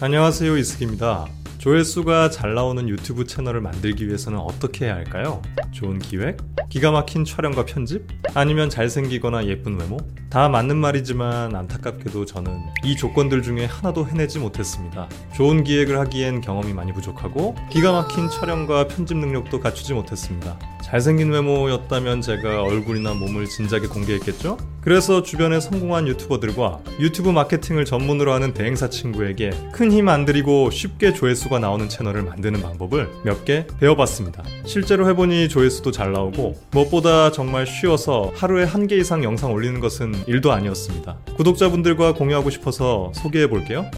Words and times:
안녕하세요 0.00 0.56
이승입니다. 0.58 1.26
조회수가 1.58 2.30
잘 2.30 2.54
나오는 2.54 2.88
유튜브 2.88 3.24
채널을 3.24 3.60
만들기 3.60 4.06
위해서는 4.08 4.38
어떻게 4.40 4.86
해야 4.86 4.96
할까요? 4.96 5.40
좋은 5.70 6.00
기획? 6.00 6.36
기가 6.68 6.90
막힌 6.90 7.24
촬영과 7.24 7.64
편집? 7.64 8.02
아니면 8.34 8.68
잘생기거나 8.68 9.46
예쁜 9.46 9.78
외모? 9.78 9.96
다 10.30 10.48
맞는 10.48 10.76
말이지만 10.76 11.54
안타깝게도 11.54 12.26
저는 12.26 12.60
이 12.84 12.96
조건들 12.96 13.42
중에 13.42 13.66
하나도 13.66 14.06
해내지 14.08 14.40
못했습니다. 14.40 15.08
좋은 15.36 15.62
기획을 15.62 15.96
하기엔 16.00 16.40
경험이 16.40 16.72
많이 16.72 16.92
부족하고 16.92 17.54
기가 17.70 17.92
막힌 17.92 18.28
촬영과 18.28 18.88
편집 18.88 19.16
능력도 19.16 19.60
갖추지 19.60 19.94
못했습니다. 19.94 20.58
잘생긴 20.94 21.32
외모였다면 21.32 22.20
제가 22.20 22.62
얼굴이나 22.62 23.14
몸을 23.14 23.46
진작에 23.46 23.80
공개했겠죠? 23.80 24.56
그래서 24.80 25.24
주변에 25.24 25.58
성공한 25.58 26.06
유튜버들과 26.06 26.82
유튜브 27.00 27.30
마케팅을 27.30 27.84
전문으로 27.84 28.32
하는 28.32 28.54
대행사 28.54 28.88
친구에게 28.88 29.50
큰 29.72 29.90
힘 29.90 30.08
안 30.08 30.24
들이고 30.24 30.70
쉽게 30.70 31.12
조회수가 31.12 31.58
나오는 31.58 31.88
채널을 31.88 32.22
만드는 32.22 32.62
방법을 32.62 33.08
몇 33.24 33.44
개 33.44 33.66
배워봤습니다. 33.80 34.44
실제로 34.64 35.08
해보니 35.08 35.48
조회수도 35.48 35.90
잘 35.90 36.12
나오고 36.12 36.54
무엇보다 36.70 37.32
정말 37.32 37.66
쉬워서 37.66 38.30
하루에 38.36 38.62
한 38.62 38.86
개 38.86 38.96
이상 38.96 39.24
영상 39.24 39.50
올리는 39.52 39.80
것은 39.80 40.14
일도 40.28 40.52
아니었습니다. 40.52 41.18
구독자분들과 41.36 42.12
공유하고 42.14 42.50
싶어서 42.50 43.10
소개해 43.16 43.48
볼게요. 43.48 43.90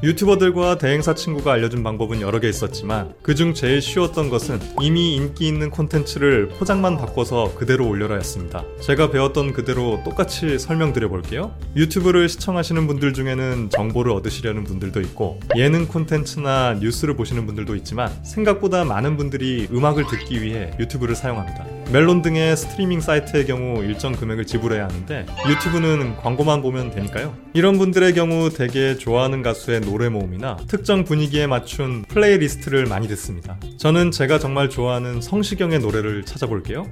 유튜버들과 0.00 0.78
대행사 0.78 1.12
친구가 1.12 1.52
알려준 1.54 1.82
방법은 1.82 2.20
여러 2.20 2.38
개 2.38 2.48
있었지만 2.48 3.14
그중 3.20 3.52
제일 3.52 3.82
쉬웠던 3.82 4.30
것은 4.30 4.60
이미 4.80 5.16
인기 5.16 5.48
있는 5.48 5.70
콘텐츠를 5.70 6.48
포장만 6.50 6.96
바꿔서 6.96 7.52
그대로 7.56 7.88
올려라 7.88 8.14
였습니다. 8.18 8.62
제가 8.80 9.10
배웠던 9.10 9.52
그대로 9.52 10.00
똑같이 10.04 10.56
설명드려 10.56 11.08
볼게요. 11.08 11.52
유튜브를 11.74 12.28
시청하시는 12.28 12.86
분들 12.86 13.12
중에는 13.12 13.70
정보를 13.70 14.12
얻으시려는 14.12 14.62
분들도 14.62 15.00
있고 15.00 15.40
예능 15.56 15.88
콘텐츠나 15.88 16.74
뉴스를 16.74 17.16
보시는 17.16 17.46
분들도 17.46 17.74
있지만 17.74 18.12
생각보다 18.22 18.84
많은 18.84 19.16
분들이 19.16 19.66
음악을 19.72 20.06
듣기 20.06 20.42
위해 20.42 20.70
유튜브를 20.78 21.16
사용합니다. 21.16 21.77
멜론 21.90 22.20
등의 22.20 22.54
스트리밍 22.54 23.00
사이트의 23.00 23.46
경우 23.46 23.82
일정 23.82 24.12
금액을 24.12 24.44
지불해야 24.44 24.84
하는데 24.84 25.24
유튜브는 25.48 26.16
광고만 26.16 26.60
보면 26.60 26.90
되니까요. 26.90 27.34
이런 27.54 27.78
분들의 27.78 28.12
경우 28.12 28.50
대개 28.50 28.94
좋아하는 28.94 29.42
가수의 29.42 29.80
노래 29.80 30.10
모음이나 30.10 30.58
특정 30.68 31.04
분위기에 31.04 31.46
맞춘 31.46 32.02
플레이리스트를 32.02 32.84
많이 32.84 33.08
듣습니다. 33.08 33.58
저는 33.78 34.10
제가 34.10 34.38
정말 34.38 34.68
좋아하는 34.68 35.22
성시경의 35.22 35.78
노래를 35.78 36.26
찾아볼게요. 36.26 36.86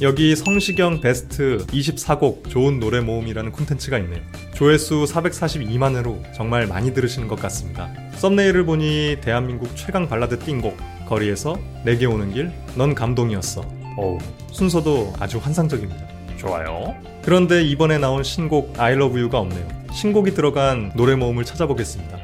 여기 0.00 0.34
성시경 0.34 1.02
베스트 1.02 1.58
24곡 1.68 2.48
좋은 2.48 2.80
노래 2.80 3.00
모음이라는 3.00 3.52
콘텐츠가 3.52 3.98
있네요. 3.98 4.22
조회수 4.54 5.04
442만 5.04 5.96
회로 5.96 6.20
정말 6.34 6.66
많이 6.66 6.94
들으시는 6.94 7.28
것 7.28 7.38
같습니다. 7.40 7.92
썸네일을 8.14 8.64
보니 8.64 9.18
대한민국 9.20 9.76
최강 9.76 10.08
발라드 10.08 10.38
띵곡 10.38 10.91
거리에서 11.08 11.56
내게 11.84 12.06
오는 12.06 12.32
길 12.32 12.50
넌 12.76 12.94
감동이었어. 12.94 13.62
어우 13.98 14.18
순서도 14.50 15.12
아주 15.18 15.38
환상적입니다. 15.38 16.06
좋아요. 16.38 16.94
그런데 17.22 17.62
이번에 17.62 17.98
나온 17.98 18.22
신곡 18.22 18.78
I 18.78 18.94
Love 18.94 19.20
You가 19.20 19.38
없네요. 19.38 19.68
신곡이 19.92 20.34
들어간 20.34 20.92
노래 20.96 21.14
모음을 21.14 21.44
찾아보겠습니다. 21.44 22.16
어? 22.16 22.20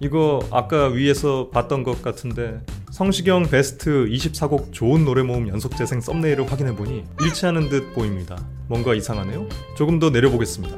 이거 0.00 0.40
아까 0.50 0.86
위에서 0.88 1.50
봤던 1.50 1.82
것 1.82 2.02
같은데 2.02 2.60
성시경 2.90 3.44
베스트 3.44 4.06
24곡 4.06 4.72
좋은 4.72 5.04
노래 5.04 5.22
모음 5.22 5.48
연속 5.48 5.76
재생 5.76 6.00
썸네일을 6.00 6.50
확인해보니 6.50 7.04
일치하는 7.20 7.68
듯 7.68 7.94
보입니다. 7.94 8.36
뭔가 8.66 8.94
이상하네요? 8.94 9.46
조금 9.76 9.98
더 9.98 10.10
내려보겠습니다. 10.10 10.76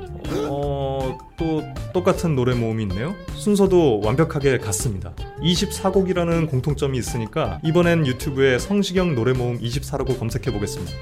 똑같은 1.92 2.34
노래 2.34 2.54
모음이 2.54 2.82
있네요? 2.84 3.14
순서도 3.34 4.00
완벽하게 4.00 4.58
같습니다. 4.58 5.14
24곡이라는 5.42 6.48
공통점이 6.48 6.98
있으니까 6.98 7.60
이번엔 7.64 8.06
유튜브에 8.06 8.58
성시경 8.58 9.14
노래 9.14 9.32
모음 9.32 9.58
24라고 9.58 10.18
검색해 10.18 10.52
보겠습니다. 10.52 10.92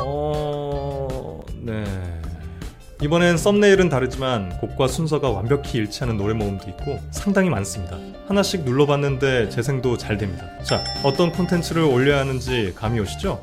어... 0.00 1.40
네... 1.62 1.84
이번엔 3.02 3.38
썸네일은 3.38 3.88
다르지만 3.88 4.58
곡과 4.58 4.86
순서가 4.86 5.30
완벽히 5.30 5.78
일치하는 5.78 6.18
노래 6.18 6.34
모음도 6.34 6.68
있고 6.68 7.00
상당히 7.10 7.48
많습니다. 7.48 7.96
하나씩 8.28 8.64
눌러봤는데 8.64 9.48
재생도 9.48 9.96
잘 9.96 10.18
됩니다. 10.18 10.46
자, 10.62 10.82
어떤 11.02 11.32
콘텐츠를 11.32 11.82
올려야 11.82 12.20
하는지 12.20 12.74
감이 12.76 13.00
오시죠? 13.00 13.42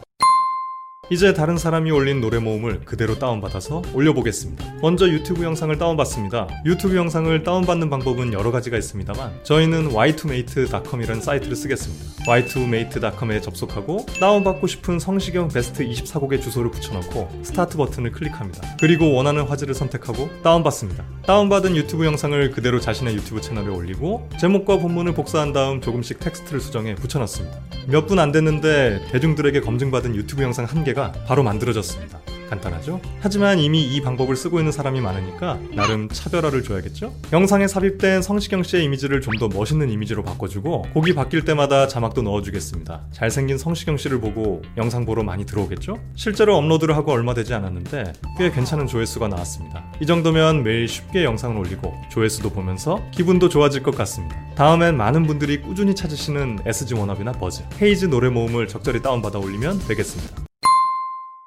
이제 1.10 1.34
다른 1.34 1.58
사람이 1.58 1.90
올린 1.90 2.20
노래 2.20 2.38
모음을 2.38 2.82
그대로 2.84 3.18
다운받아서 3.18 3.82
올려보겠습니다. 3.94 4.66
먼저 4.82 5.08
유튜브 5.08 5.42
영상을 5.42 5.76
다운받습니다. 5.78 6.50
유튜브 6.66 6.98
영상을 6.98 7.44
다운받는 7.44 7.90
방법은 7.90 8.34
여러 8.34 8.52
가지가 8.52 8.78
있습니다만 8.78 9.40
저희는 9.44 9.92
y2mate.com이라는 9.94 11.22
사이트를 11.22 11.56
쓰겠습니다. 11.56 12.04
y2mate.com에 12.26 13.40
접속하고 13.42 14.06
다운받고 14.20 14.68
싶은 14.68 15.00
성시경 15.00 15.48
베스트 15.48 15.86
24곡의 15.88 16.42
주소를 16.42 16.72
붙여넣고 16.72 17.30
스타트 17.42 17.78
버튼을 17.78 18.12
클릭합니다. 18.12 18.76
그리고 18.82 19.14
원하는 19.14 19.44
화질을 19.44 19.74
선택하고 19.76 20.30
다운받습니다. 20.44 21.06
다운받은 21.26 21.78
유튜브 21.78 22.06
영상을 22.06 22.52
그대로 22.52 22.82
자신의 22.82 23.16
유튜브 23.16 23.40
채널에 23.40 23.70
올리고 23.70 24.28
제목과 24.42 24.78
본문을 24.78 25.14
복사한 25.14 25.54
다음 25.54 25.80
조금씩 25.80 26.20
텍스트를 26.20 26.60
수정해 26.60 26.96
붙여넣습니다. 26.96 27.58
몇 27.88 28.08
분 28.08 28.20
안 28.20 28.34
됐는데 28.34 29.08
대중들에게 29.12 29.62
검증받은 29.62 30.14
유튜브 30.16 30.44
영상 30.44 30.66
한 30.66 30.84
개가 30.84 30.97
바로 31.28 31.44
만들어졌습니다. 31.44 32.20
간단하죠? 32.50 33.02
하지만 33.20 33.60
이미 33.60 33.84
이 33.84 34.02
방법을 34.02 34.36
쓰고 34.38 34.60
있는 34.60 34.72
사람이 34.72 35.02
많으니까 35.02 35.60
나름 35.76 36.08
차별화를 36.10 36.64
줘야겠죠? 36.64 37.14
영상에 37.34 37.68
삽입된 37.68 38.22
성시경 38.22 38.64
씨의 38.64 38.86
이미지를 38.86 39.22
좀 39.22 39.38
더 39.38 39.48
멋있는 39.50 39.92
이미지로 39.92 40.24
바꿔주고 40.24 40.84
곡이 40.94 41.14
바뀔 41.14 41.44
때마다 41.46 41.88
자막도 41.88 42.24
넣어주겠습니다. 42.24 43.08
잘생긴 43.12 43.58
성시경 43.60 43.98
씨를 43.98 44.20
보고 44.20 44.64
영상 44.78 45.06
보러 45.06 45.22
많이 45.24 45.46
들어오겠죠? 45.46 46.00
실제로 46.16 46.56
업로드를 46.58 46.96
하고 46.96 47.12
얼마 47.12 47.34
되지 47.36 47.54
않았는데 47.54 48.14
꽤 48.40 48.50
괜찮은 48.50 48.88
조회수가 48.88 49.28
나왔습니다. 49.28 49.84
이 50.02 50.06
정도면 50.08 50.64
매일 50.64 50.88
쉽게 50.88 51.24
영상을 51.26 51.56
올리고 51.56 51.94
조회수도 52.10 52.50
보면서 52.50 53.04
기분도 53.12 53.50
좋아질 53.50 53.84
것 53.84 53.96
같습니다. 53.96 54.36
다음엔 54.56 54.98
많은 54.98 55.28
분들이 55.28 55.62
꾸준히 55.62 55.94
찾으시는 55.94 56.60
SG 56.66 56.96
워너비나 56.96 57.34
버즈, 57.34 57.62
헤이즈 57.80 58.06
노래 58.06 58.30
모음을 58.30 58.68
적절히 58.68 59.02
다운받아 59.04 59.38
올리면 59.38 59.80
되겠습니다. 59.88 60.47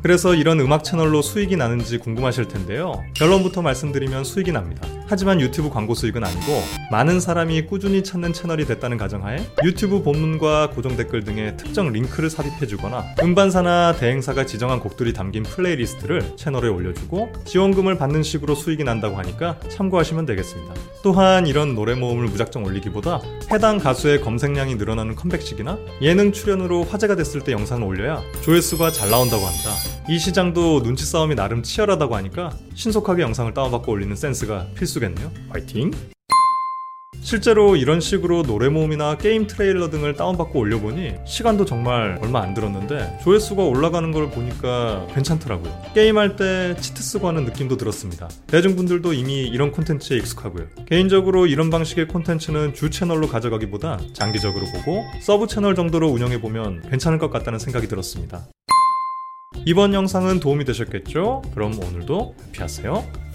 그래서 0.03 0.35
이런 0.35 0.61
음악 0.61 0.85
채널로 0.85 1.23
수익이 1.23 1.57
나는지 1.57 1.99
궁금하실 1.99 2.49
텐데요. 2.49 3.05
결론부터 3.15 3.63
말씀드리면 3.63 4.25
수익이 4.25 4.53
납니다. 4.53 4.87
하지만 5.11 5.41
유튜브 5.41 5.71
광고 5.71 5.93
수익은 5.93 6.23
아니고 6.23 6.63
많은 6.93 7.19
사람이 7.19 7.67
꾸준히 7.67 8.05
찾는 8.05 8.33
채널이 8.33 8.65
됐다는 8.65 8.97
가정하에 8.97 9.45
유튜브 9.65 10.05
본문과 10.05 10.71
고정 10.71 10.97
댓글 10.97 11.25
등의 11.25 11.57
특정 11.57 11.91
링크를 11.91 12.31
삽입해주거나 12.31 13.17
음반사나 13.21 13.97
대행사가 13.97 14.47
지정한 14.47 14.79
곡들이 14.79 15.13
담긴 15.13 15.43
플레이리스트를 15.43 16.37
채널에 16.37 16.69
올려주고 16.69 17.33
지원금을 17.45 17.99
받는 17.99 18.23
식으로 18.23 18.55
수익이 18.55 18.85
난다고 18.85 19.17
하니까 19.17 19.59
참고하시면 19.69 20.27
되겠습니다. 20.27 20.75
또한 21.03 21.49
이런 21.49 21.75
노래 21.75 21.97
모음을 21.97 22.27
무작정 22.27 22.63
올리기보다 22.63 23.21
해당 23.51 23.79
가수의 23.79 24.21
검색량이 24.21 24.77
늘어나는 24.77 25.17
컴백 25.17 25.51
시기나 25.51 25.77
예능 26.03 26.31
출연으로 26.31 26.85
화제가 26.85 27.17
됐을 27.17 27.41
때 27.41 27.51
영상을 27.51 27.85
올려야 27.85 28.23
조회수가 28.43 28.93
잘 28.93 29.11
나온다고 29.11 29.45
합니다. 29.45 29.71
이 30.09 30.19
시장도 30.19 30.83
눈치 30.83 31.05
싸움이 31.05 31.35
나름 31.35 31.65
치열하다고 31.65 32.15
하니까 32.15 32.51
신속하게 32.75 33.23
영상을 33.23 33.53
다운받고 33.55 33.91
올리는 33.91 34.15
센스가 34.15 34.67
필수겠네요. 34.75 35.33
화이팅! 35.49 35.91
실제로 37.23 37.77
이런 37.77 38.01
식으로 38.01 38.43
노래 38.43 38.69
모음이나 38.69 39.17
게임 39.19 39.47
트레일러 39.47 39.91
등을 39.91 40.15
다운받고 40.15 40.59
올려보니 40.59 41.17
시간도 41.27 41.67
정말 41.67 42.19
얼마 42.23 42.41
안 42.41 42.55
들었는데 42.55 43.19
조회수가 43.23 43.63
올라가는 43.63 44.11
걸 44.11 44.31
보니까 44.31 45.07
괜찮더라고요. 45.15 45.83
게임할 45.95 46.37
때 46.37 46.75
치트 46.81 47.03
쓰고 47.03 47.29
하는 47.29 47.45
느낌도 47.45 47.77
들었습니다. 47.77 48.29
대중분들도 48.47 49.13
이미 49.13 49.43
이런 49.43 49.71
콘텐츠에 49.71 50.17
익숙하고요. 50.17 50.67
개인적으로 50.87 51.47
이런 51.47 51.69
방식의 51.69 52.09
콘텐츠는 52.09 52.75
주 52.75 52.91
채널로 52.91 53.29
가져가기보다 53.29 54.01
장기적으로 54.15 54.65
보고 54.73 55.05
서브 55.21 55.47
채널 55.47 55.75
정도로 55.75 56.09
운영해보면 56.09 56.89
괜찮을 56.89 57.19
것 57.19 57.31
같다는 57.31 57.59
생각이 57.59 57.87
들었습니다. 57.87 58.47
이번 59.67 59.93
영상은 59.93 60.41
도움이 60.41 60.65
되셨겠죠? 60.65 61.43
그럼 61.55 61.79
오늘도 61.79 62.35
해피하세요. 62.49 63.30